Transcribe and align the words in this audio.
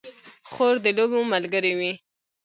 خور 0.51 0.75
د 0.83 0.85
لوبو 0.97 1.19
ملګرې 1.33 1.73
وي. 1.79 1.91